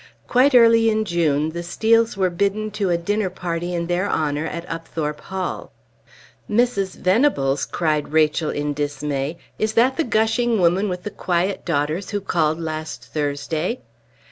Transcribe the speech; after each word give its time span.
Quite 0.27 0.55
early 0.55 0.89
in 0.89 1.05
June, 1.05 1.49
the 1.49 1.61
Steels 1.61 2.17
were 2.17 2.31
bidden 2.31 2.71
to 2.71 2.89
a 2.89 2.97
dinner 2.97 3.29
party 3.29 3.75
in 3.75 3.85
their 3.85 4.09
honor 4.09 4.47
at 4.47 4.67
Upthorpe 4.67 5.21
Hall. 5.21 5.71
"Mrs. 6.49 6.95
Venables!" 6.95 7.65
cried 7.67 8.07
Rachel, 8.11 8.49
in 8.49 8.73
dismay. 8.73 9.37
"Is 9.59 9.73
that 9.73 9.97
the 9.97 10.03
gushing 10.03 10.59
woman 10.59 10.89
with 10.89 11.03
the 11.03 11.11
quiet 11.11 11.65
daughters 11.65 12.09
who 12.09 12.19
called 12.19 12.59
last 12.59 13.13
Thursday?" 13.13 13.81